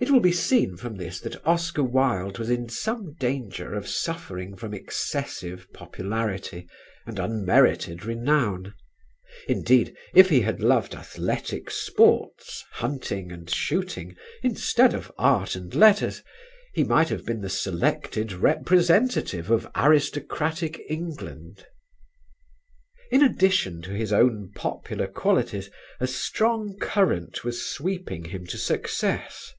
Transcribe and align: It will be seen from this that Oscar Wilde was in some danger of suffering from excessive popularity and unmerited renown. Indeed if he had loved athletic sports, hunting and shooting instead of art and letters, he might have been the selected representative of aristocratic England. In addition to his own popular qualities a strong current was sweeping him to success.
It 0.00 0.10
will 0.10 0.18
be 0.18 0.32
seen 0.32 0.76
from 0.76 0.96
this 0.96 1.20
that 1.20 1.40
Oscar 1.46 1.84
Wilde 1.84 2.40
was 2.40 2.50
in 2.50 2.68
some 2.68 3.14
danger 3.14 3.74
of 3.74 3.86
suffering 3.86 4.56
from 4.56 4.74
excessive 4.74 5.68
popularity 5.72 6.68
and 7.06 7.20
unmerited 7.20 8.04
renown. 8.04 8.74
Indeed 9.46 9.96
if 10.12 10.30
he 10.30 10.40
had 10.40 10.60
loved 10.60 10.96
athletic 10.96 11.70
sports, 11.70 12.64
hunting 12.72 13.30
and 13.30 13.48
shooting 13.48 14.16
instead 14.42 14.94
of 14.94 15.12
art 15.16 15.54
and 15.54 15.72
letters, 15.72 16.24
he 16.72 16.82
might 16.82 17.08
have 17.08 17.24
been 17.24 17.40
the 17.40 17.48
selected 17.48 18.32
representative 18.32 19.48
of 19.48 19.70
aristocratic 19.76 20.82
England. 20.88 21.68
In 23.12 23.22
addition 23.22 23.80
to 23.82 23.90
his 23.92 24.12
own 24.12 24.50
popular 24.56 25.06
qualities 25.06 25.70
a 26.00 26.08
strong 26.08 26.76
current 26.80 27.44
was 27.44 27.64
sweeping 27.64 28.24
him 28.24 28.44
to 28.48 28.58
success. 28.58 29.54